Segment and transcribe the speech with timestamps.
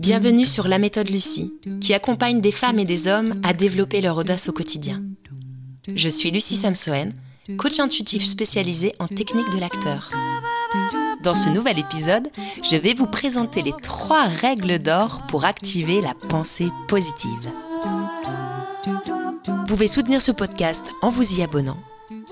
[0.00, 4.16] Bienvenue sur la méthode Lucie, qui accompagne des femmes et des hommes à développer leur
[4.16, 5.02] audace au quotidien.
[5.94, 7.12] Je suis Lucie Samsoen,
[7.58, 10.10] coach intuitif spécialisé en technique de l'acteur.
[11.22, 12.26] Dans ce nouvel épisode,
[12.62, 17.52] je vais vous présenter les trois règles d'or pour activer la pensée positive.
[19.46, 21.76] Vous pouvez soutenir ce podcast en vous y abonnant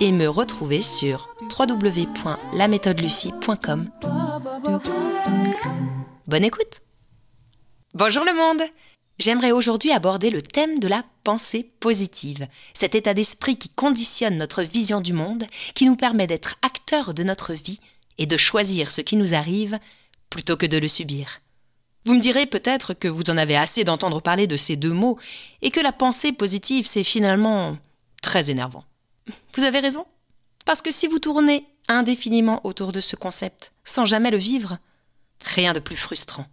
[0.00, 3.90] et me retrouver sur www.laméthodelucie.com.
[6.26, 6.80] Bonne écoute
[7.94, 8.62] Bonjour le monde
[9.18, 14.62] J'aimerais aujourd'hui aborder le thème de la pensée positive, cet état d'esprit qui conditionne notre
[14.62, 17.80] vision du monde, qui nous permet d'être acteurs de notre vie
[18.16, 19.78] et de choisir ce qui nous arrive
[20.30, 21.42] plutôt que de le subir.
[22.06, 25.18] Vous me direz peut-être que vous en avez assez d'entendre parler de ces deux mots
[25.60, 27.76] et que la pensée positive c'est finalement
[28.22, 28.86] très énervant.
[29.54, 30.06] Vous avez raison.
[30.64, 34.78] Parce que si vous tournez indéfiniment autour de ce concept sans jamais le vivre,
[35.44, 36.46] rien de plus frustrant.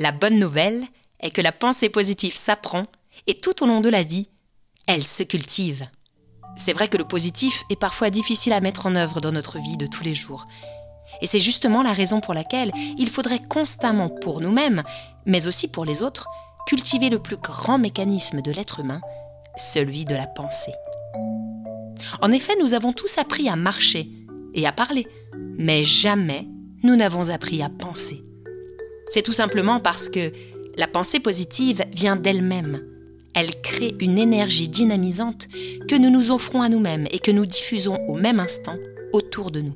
[0.00, 0.82] La bonne nouvelle
[1.20, 2.84] est que la pensée positive s'apprend
[3.26, 4.30] et tout au long de la vie,
[4.86, 5.86] elle se cultive.
[6.56, 9.76] C'est vrai que le positif est parfois difficile à mettre en œuvre dans notre vie
[9.76, 10.46] de tous les jours.
[11.20, 14.84] Et c'est justement la raison pour laquelle il faudrait constamment pour nous-mêmes,
[15.26, 16.30] mais aussi pour les autres,
[16.66, 19.02] cultiver le plus grand mécanisme de l'être humain,
[19.58, 20.72] celui de la pensée.
[22.22, 24.08] En effet, nous avons tous appris à marcher
[24.54, 25.06] et à parler,
[25.58, 26.48] mais jamais
[26.84, 28.24] nous n'avons appris à penser.
[29.10, 30.32] C'est tout simplement parce que
[30.76, 32.80] la pensée positive vient d'elle-même.
[33.34, 35.48] Elle crée une énergie dynamisante
[35.88, 38.76] que nous nous offrons à nous-mêmes et que nous diffusons au même instant
[39.12, 39.74] autour de nous.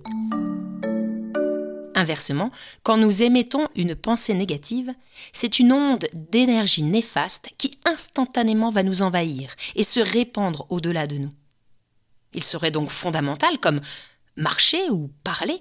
[1.96, 2.50] Inversement,
[2.84, 4.92] quand nous émettons une pensée négative,
[5.32, 11.16] c'est une onde d'énergie néfaste qui instantanément va nous envahir et se répandre au-delà de
[11.16, 11.32] nous.
[12.34, 13.80] Il serait donc fondamental, comme
[14.36, 15.60] marcher ou parler,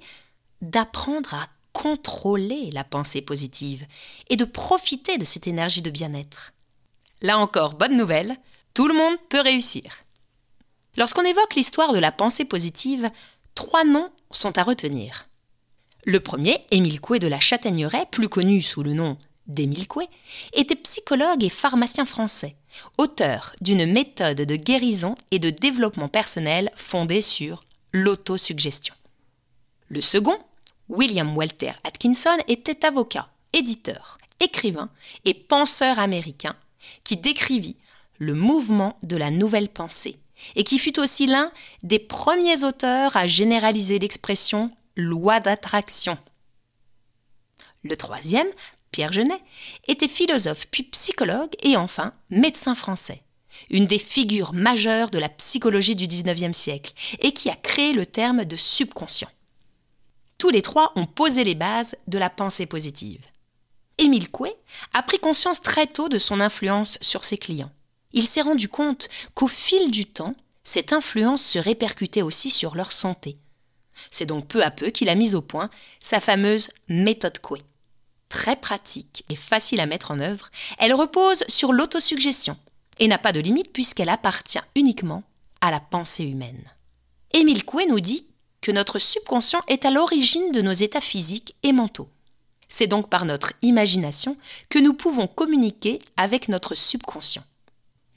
[0.62, 3.86] d'apprendre à contrôler la pensée positive
[4.30, 6.54] et de profiter de cette énergie de bien-être.
[7.22, 8.38] Là encore, bonne nouvelle,
[8.74, 10.04] tout le monde peut réussir.
[10.96, 13.10] Lorsqu'on évoque l'histoire de la pensée positive,
[13.56, 15.28] trois noms sont à retenir.
[16.06, 19.18] Le premier, Émile Coué de la Châtaigneraie, plus connu sous le nom
[19.48, 20.08] d'Émile Coué,
[20.54, 22.56] était psychologue et pharmacien français,
[22.98, 27.64] auteur d'une méthode de guérison et de développement personnel fondée sur
[27.94, 28.94] l'autosuggestion.
[29.88, 30.38] Le second,
[30.90, 34.90] William Walter Atkinson était avocat, éditeur, écrivain
[35.26, 36.56] et penseur américain
[37.04, 37.78] qui décrivit
[38.20, 40.20] le mouvement de la nouvelle pensée
[40.56, 41.52] et qui fut aussi l'un
[41.84, 46.18] des premiers auteurs à généraliser l'expression loi d'attraction.
[47.84, 48.48] Le troisième,
[48.92, 49.42] Pierre Genet,
[49.88, 53.22] était philosophe puis psychologue et enfin médecin français,
[53.70, 58.06] une des figures majeures de la psychologie du XIXe siècle et qui a créé le
[58.06, 59.30] terme de subconscient.
[60.44, 63.26] Tous les trois ont posé les bases de la pensée positive.
[63.98, 64.54] Émile Coué
[64.94, 67.72] a pris conscience très tôt de son influence sur ses clients.
[68.12, 72.92] Il s'est rendu compte qu'au fil du temps, cette influence se répercutait aussi sur leur
[72.92, 73.38] santé.
[74.12, 75.70] C'est donc peu à peu qu'il a mis au point
[76.02, 77.62] sa fameuse méthode Coué.
[78.28, 82.58] Très pratique et facile à mettre en œuvre, elle repose sur l'autosuggestion
[83.00, 85.24] et n'a pas de limite puisqu'elle appartient uniquement
[85.62, 86.70] à la pensée humaine.
[87.32, 88.28] Émile Coué nous dit
[88.64, 92.08] que notre subconscient est à l'origine de nos états physiques et mentaux.
[92.70, 94.38] C'est donc par notre imagination
[94.70, 97.44] que nous pouvons communiquer avec notre subconscient.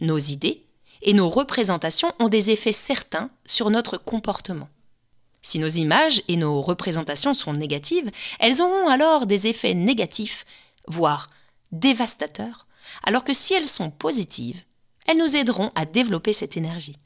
[0.01, 0.63] Nos idées
[1.03, 4.69] et nos représentations ont des effets certains sur notre comportement.
[5.43, 10.45] Si nos images et nos représentations sont négatives, elles auront alors des effets négatifs,
[10.87, 11.29] voire
[11.73, 12.69] dévastateurs,
[13.03, 14.63] alors que si elles sont positives,
[15.07, 16.97] elles nous aideront à développer cette énergie.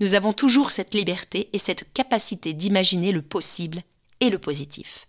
[0.00, 3.82] Nous avons toujours cette liberté et cette capacité d'imaginer le possible
[4.20, 5.06] et le positif.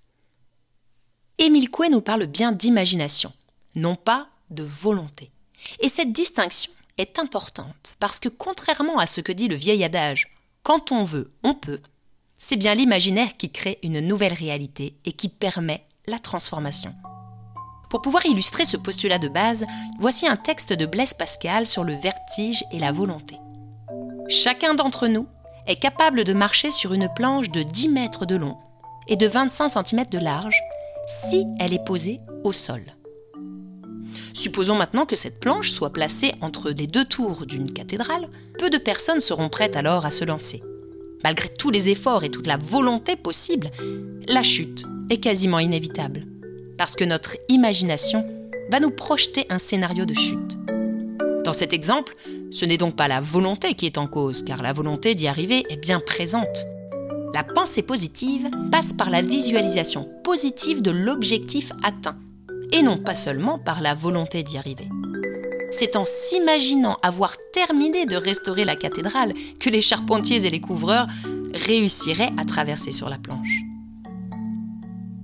[1.38, 3.32] Émile Coué nous parle bien d'imagination,
[3.76, 5.32] non pas de volonté.
[5.80, 10.32] Et cette distinction est importante parce que contrairement à ce que dit le vieil adage
[10.64, 11.80] quand on veut, on peut,
[12.38, 16.94] c'est bien l'imaginaire qui crée une nouvelle réalité et qui permet la transformation.
[17.90, 19.66] Pour pouvoir illustrer ce postulat de base,
[20.00, 23.36] voici un texte de Blaise Pascal sur le vertige et la volonté.
[24.30, 25.28] Chacun d'entre nous
[25.66, 28.56] est capable de marcher sur une planche de 10 mètres de long
[29.08, 30.62] et de 25 cm de large
[31.08, 32.84] si elle est posée au sol.
[34.36, 38.30] Supposons maintenant que cette planche soit placée entre les deux tours d'une cathédrale,
[38.60, 40.62] peu de personnes seront prêtes alors à se lancer.
[41.24, 43.72] Malgré tous les efforts et toute la volonté possible,
[44.28, 46.28] la chute est quasiment inévitable,
[46.78, 48.24] parce que notre imagination
[48.70, 50.60] va nous projeter un scénario de chute.
[51.44, 52.16] Dans cet exemple,
[52.52, 55.66] ce n'est donc pas la volonté qui est en cause, car la volonté d'y arriver
[55.70, 56.66] est bien présente.
[57.34, 62.18] La pensée positive passe par la visualisation positive de l'objectif atteint,
[62.72, 64.88] et non pas seulement par la volonté d'y arriver.
[65.72, 71.08] C'est en s'imaginant avoir terminé de restaurer la cathédrale que les charpentiers et les couvreurs
[71.54, 73.62] réussiraient à traverser sur la planche.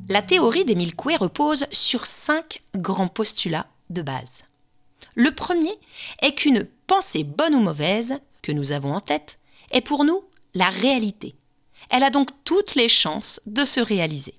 [0.08, 4.44] La théorie d'Émile Coué repose sur cinq grands postulats de base.
[5.16, 5.74] Le premier
[6.22, 9.40] est qu'une pensée bonne ou mauvaise que nous avons en tête
[9.72, 10.24] est pour nous
[10.54, 11.36] la réalité.
[11.90, 14.36] Elle a donc toutes les chances de se réaliser.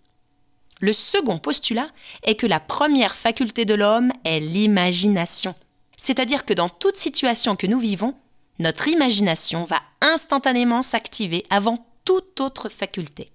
[0.80, 1.88] Le second postulat
[2.22, 5.54] est que la première faculté de l'homme est l'imagination.
[5.96, 8.14] C'est-à-dire que dans toute situation que nous vivons,
[8.58, 13.30] notre imagination va instantanément s'activer avant toute autre faculté.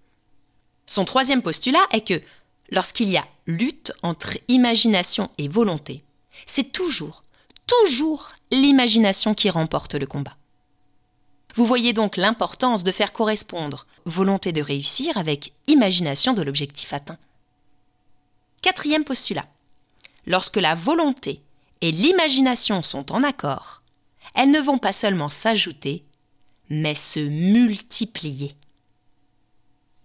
[0.86, 2.22] Son troisième postulat est que
[2.70, 6.04] lorsqu'il y a lutte entre imagination et volonté,
[6.46, 7.24] c'est toujours,
[7.72, 10.36] toujours l'imagination qui remporte le combat.
[11.56, 17.18] Vous voyez donc l'importance de faire correspondre volonté de réussir avec imagination de l'objectif atteint.
[18.62, 19.48] Quatrième postulat.
[20.28, 21.42] Lorsque la volonté
[21.82, 23.82] et l'imagination sont en accord,
[24.36, 26.06] elles ne vont pas seulement s'ajouter,
[26.70, 28.56] mais se multiplier.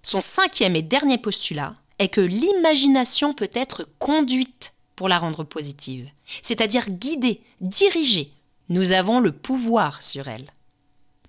[0.02, 4.55] Son cinquième et dernier postulat est que l'imagination peut être conduite
[4.96, 6.08] pour la rendre positive,
[6.43, 8.32] c'est-à-dire guidée, dirigée.
[8.69, 10.46] Nous avons le pouvoir sur elle.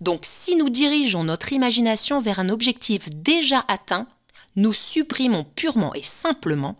[0.02, 4.08] Donc si nous dirigeons notre imagination vers un objectif déjà atteint,
[4.56, 6.76] nous supprimons purement et simplement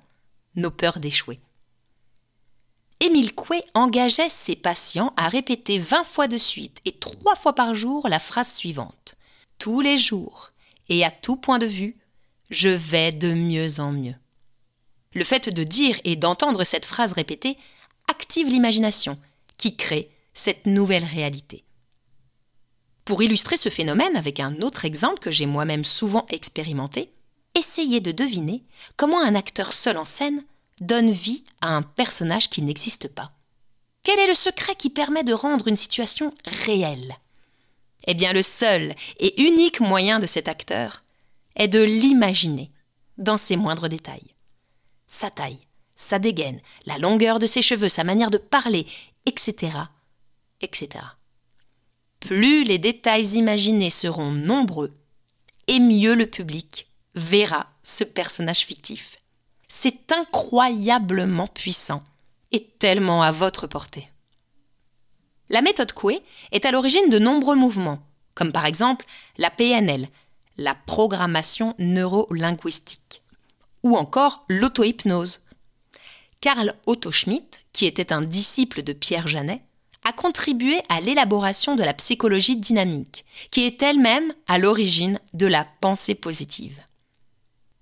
[0.56, 1.40] nos peurs d'échouer.
[3.00, 7.76] Émile Coué engageait ses patients à répéter 20 fois de suite et trois fois par
[7.76, 9.16] jour la phrase suivante.
[9.60, 10.52] Tous les jours
[10.90, 11.98] et à tout point de vue,
[12.50, 14.16] je vais de mieux en mieux.
[15.18, 17.58] Le fait de dire et d'entendre cette phrase répétée
[18.08, 19.18] active l'imagination
[19.58, 21.64] qui crée cette nouvelle réalité.
[23.04, 27.12] Pour illustrer ce phénomène avec un autre exemple que j'ai moi-même souvent expérimenté,
[27.56, 28.64] essayez de deviner
[28.96, 30.44] comment un acteur seul en scène
[30.82, 33.32] donne vie à un personnage qui n'existe pas.
[34.04, 37.16] Quel est le secret qui permet de rendre une situation réelle?
[38.06, 41.02] Eh bien, le seul et unique moyen de cet acteur
[41.56, 42.70] est de l'imaginer
[43.18, 44.37] dans ses moindres détails.
[45.08, 45.60] Sa taille,
[45.96, 48.86] sa dégaine, la longueur de ses cheveux, sa manière de parler,
[49.26, 49.72] etc.,
[50.62, 51.04] etc.
[52.20, 54.94] Plus les détails imaginés seront nombreux,
[55.68, 59.16] et mieux le public verra ce personnage fictif.
[59.68, 62.04] C'est incroyablement puissant
[62.52, 64.10] et tellement à votre portée.
[65.50, 66.22] La méthode Coué
[66.52, 68.00] est à l'origine de nombreux mouvements,
[68.36, 69.06] comme par exemple
[69.38, 70.08] la PNL,
[70.58, 73.07] la programmation neurolinguistique,
[73.84, 75.42] ou encore l'auto-hypnose.
[76.42, 79.62] Karl Otto Schmidt, qui était un disciple de Pierre Janet,
[80.04, 85.68] a contribué à l'élaboration de la psychologie dynamique, qui est elle-même à l'origine de la
[85.82, 86.82] pensée positive.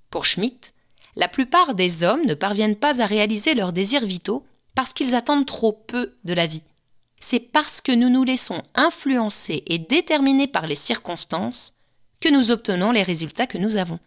[0.09, 0.71] Pour Schmidt,
[1.15, 4.45] la plupart des hommes ne parviennent pas à réaliser leurs désirs vitaux
[4.75, 6.63] parce qu'ils attendent trop peu de la vie.
[7.19, 11.75] C'est parce que nous nous laissons influencer et déterminer par les circonstances
[12.19, 13.99] que nous obtenons les résultats que nous avons.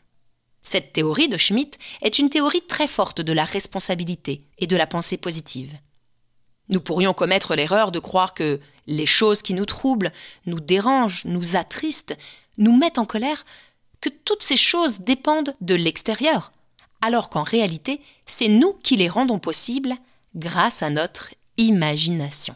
[0.62, 4.86] Cette théorie de Schmitt est une théorie très forte de la responsabilité et de la
[4.86, 5.78] pensée positive.
[6.68, 10.12] Nous pourrions commettre l'erreur de croire que les choses qui nous troublent,
[10.46, 12.16] nous dérangent, nous attristent,
[12.58, 13.44] nous mettent en colère,
[14.00, 16.52] que toutes ces choses dépendent de l'extérieur,
[17.00, 19.96] alors qu'en réalité, c'est nous qui les rendons possibles
[20.34, 22.54] grâce à notre imagination.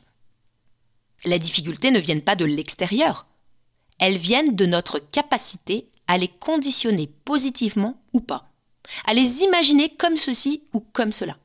[1.25, 3.27] Les difficultés ne viennent pas de l'extérieur,
[3.99, 8.51] elles viennent de notre capacité à les conditionner positivement ou pas,
[9.07, 11.37] à les imaginer comme ceci ou comme cela.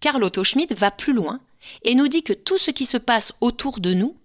[0.00, 1.40] Carl Otto Schmidt va plus loin
[1.82, 4.16] et nous dit que tout ce qui se passe autour de nous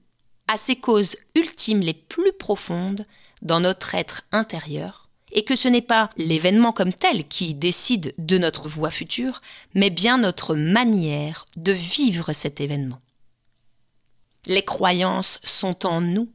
[0.48, 3.06] a ses causes ultimes les plus profondes
[3.42, 8.38] dans notre être intérieur, et que ce n'est pas l'événement comme tel qui décide de
[8.38, 9.42] notre voie future,
[9.74, 13.02] mais bien notre manière de vivre cet événement.
[14.48, 16.30] Les croyances sont en nous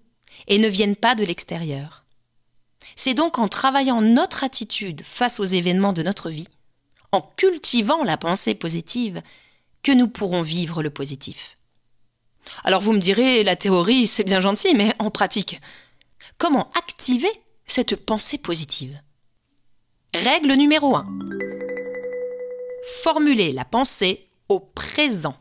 [0.49, 2.00] et ne viennent pas de l'extérieur.
[2.97, 6.49] C'est donc en travaillant notre attitude face aux événements de notre vie,
[7.13, 9.23] en cultivant la pensée positive,
[9.83, 11.57] que nous pourrons vivre le positif.
[12.65, 15.61] Alors vous me direz, la théorie, c'est bien gentil, mais en pratique,
[16.39, 17.31] comment activer
[17.67, 19.01] cette pensée positive?
[20.15, 21.07] Règle numéro 1.
[23.03, 25.37] Formuler la pensée au présent.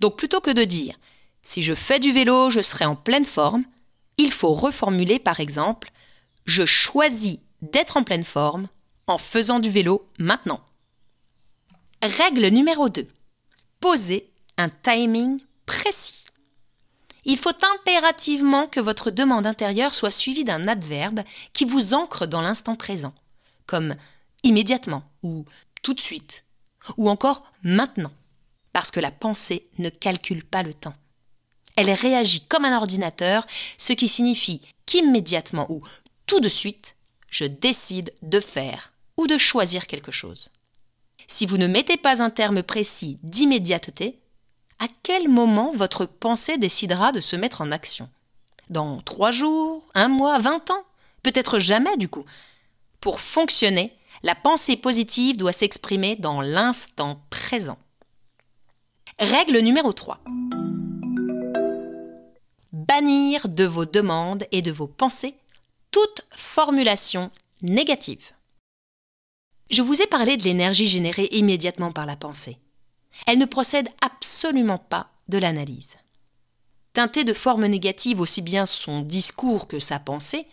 [0.00, 0.96] Donc plutôt que de dire
[1.42, 3.64] si je fais du vélo, je serai en pleine forme,
[4.18, 5.90] il faut reformuler par exemple
[6.50, 8.66] Je choisis d'être en pleine forme
[9.06, 10.60] en faisant du vélo maintenant.
[12.02, 13.06] Règle numéro 2.
[13.78, 16.24] Posez un timing précis.
[17.24, 21.20] Il faut impérativement que votre demande intérieure soit suivie d'un adverbe
[21.52, 23.14] qui vous ancre dans l'instant présent,
[23.66, 23.94] comme
[24.42, 25.44] immédiatement ou
[25.84, 26.46] tout de suite,
[26.96, 28.12] ou encore maintenant,
[28.72, 30.94] parce que la pensée ne calcule pas le temps.
[31.76, 33.46] Elle réagit comme un ordinateur,
[33.78, 35.80] ce qui signifie qu'immédiatement ou
[36.30, 36.94] tout de suite,
[37.28, 40.50] je décide de faire ou de choisir quelque chose.
[41.26, 44.20] Si vous ne mettez pas un terme précis d'immédiateté,
[44.78, 48.08] à quel moment votre pensée décidera de se mettre en action?
[48.68, 50.84] Dans trois jours, un mois, vingt ans?
[51.24, 52.24] Peut-être jamais du coup.
[53.00, 57.78] Pour fonctionner, la pensée positive doit s'exprimer dans l'instant présent.
[59.18, 60.20] Règle numéro 3.
[62.72, 65.34] Bannir de vos demandes et de vos pensées
[65.90, 67.30] toute formulation
[67.62, 68.32] négative.
[69.70, 72.58] Je vous ai parlé de l'énergie générée immédiatement par la pensée.
[73.26, 75.96] Elle ne procède absolument pas de l'analyse.
[76.92, 80.46] Teinté de formes négatives aussi bien son discours que sa pensée,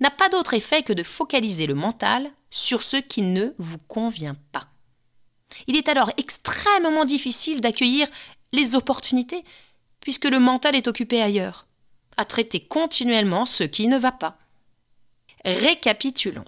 [0.00, 4.36] n'a pas d'autre effet que de focaliser le mental sur ce qui ne vous convient
[4.50, 4.66] pas.
[5.66, 8.08] Il est alors extrêmement difficile d'accueillir
[8.52, 9.44] les opportunités,
[10.00, 11.66] puisque le mental est occupé ailleurs,
[12.16, 14.38] à traiter continuellement ce qui ne va pas.
[15.44, 16.44] Récapitulons.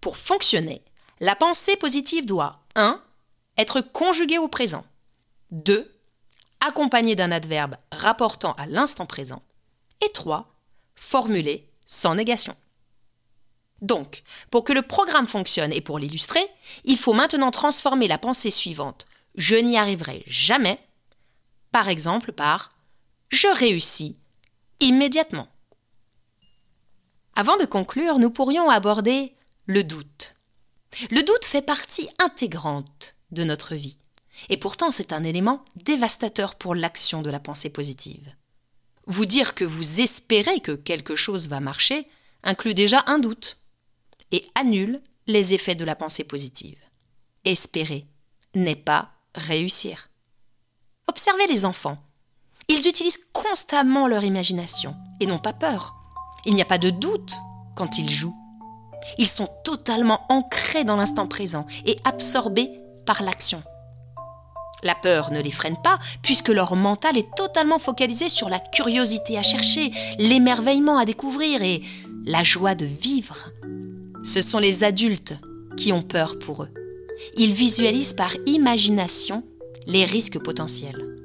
[0.00, 0.82] Pour fonctionner,
[1.20, 3.02] la pensée positive doit 1.
[3.56, 4.86] être conjuguée au présent,
[5.50, 5.92] 2.
[6.60, 9.42] accompagnée d'un adverbe rapportant à l'instant présent,
[10.04, 10.48] et 3.
[10.94, 12.56] formulée sans négation.
[13.82, 16.44] Donc, pour que le programme fonctionne et pour l'illustrer,
[16.84, 19.06] il faut maintenant transformer la pensée suivante
[19.38, 20.78] je n'y arriverai jamais,
[21.70, 22.70] par exemple par
[23.28, 24.18] je réussis
[24.80, 25.48] immédiatement.
[27.38, 29.32] Avant de conclure, nous pourrions aborder
[29.66, 30.34] le doute.
[31.12, 33.96] Le doute fait partie intégrante de notre vie,
[34.48, 38.34] et pourtant c'est un élément dévastateur pour l'action de la pensée positive.
[39.06, 42.08] Vous dire que vous espérez que quelque chose va marcher
[42.42, 43.58] inclut déjà un doute
[44.32, 46.82] et annule les effets de la pensée positive.
[47.44, 48.04] Espérer
[48.56, 50.10] n'est pas réussir.
[51.06, 52.02] Observez les enfants.
[52.66, 55.94] Ils utilisent constamment leur imagination et n'ont pas peur.
[56.46, 57.34] Il n'y a pas de doute
[57.74, 58.36] quand ils jouent.
[59.16, 62.70] Ils sont totalement ancrés dans l'instant présent et absorbés
[63.06, 63.62] par l'action.
[64.82, 69.36] La peur ne les freine pas, puisque leur mental est totalement focalisé sur la curiosité
[69.36, 71.82] à chercher, l'émerveillement à découvrir et
[72.26, 73.50] la joie de vivre.
[74.22, 75.34] Ce sont les adultes
[75.76, 76.68] qui ont peur pour eux.
[77.36, 79.42] Ils visualisent par imagination
[79.86, 81.16] les risques potentiels.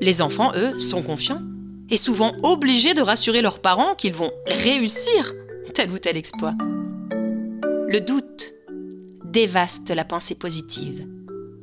[0.00, 1.42] Les enfants, eux, sont confiants
[1.90, 5.34] et souvent obligés de rassurer leurs parents qu'ils vont réussir
[5.74, 6.54] tel ou tel exploit.
[7.88, 8.52] Le doute
[9.24, 11.06] dévaste la pensée positive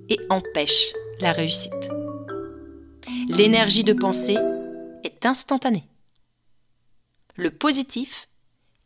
[0.10, 1.90] et empêche la réussite.
[3.30, 4.38] L'énergie de pensée
[5.04, 5.88] est instantanée.
[7.36, 8.28] Le positif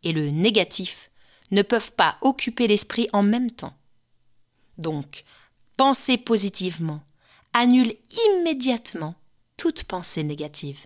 [0.04, 1.10] et le négatif
[1.52, 3.74] ne peuvent pas occuper l'esprit en même temps.
[4.78, 5.24] Donc,
[5.78, 7.02] penser positivement
[7.54, 7.94] annule
[8.28, 9.16] immédiatement
[9.58, 10.80] toute pensée négative.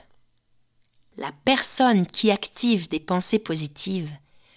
[1.18, 4.12] La personne qui active des pensées positives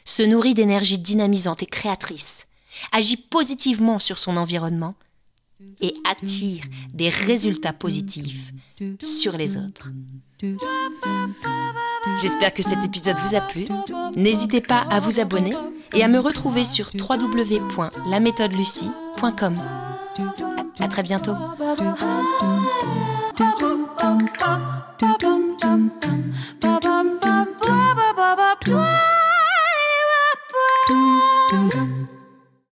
[0.04, 2.48] se nourrit d'énergie dynamisante et créatrice,
[2.92, 4.94] agit positivement sur son environnement
[5.80, 8.52] et attire des résultats positifs
[9.00, 9.92] sur les autres.
[12.20, 13.66] J'espère que cet épisode vous a plu.
[14.16, 15.54] N'hésitez pas à vous abonner
[15.94, 19.56] et à me retrouver sur www.laméthodelucie.com.
[20.80, 21.34] À, à très bientôt.